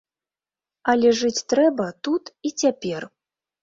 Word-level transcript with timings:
Але 0.93 1.13
жыць 1.21 1.45
трэба 1.55 1.85
тут 2.11 2.23
і 2.47 2.57
цяпер. 2.61 3.01